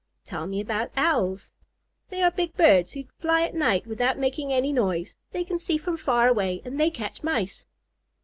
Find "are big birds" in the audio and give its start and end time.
2.23-2.93